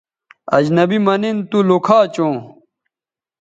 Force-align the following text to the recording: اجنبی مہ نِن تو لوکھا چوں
اجنبی 0.57 0.99
مہ 1.05 1.15
نِن 1.21 1.37
تو 1.49 1.57
لوکھا 1.67 1.99
چوں 2.13 2.35